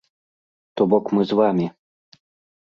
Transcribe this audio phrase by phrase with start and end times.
[0.79, 1.67] То бок, мы з вамі.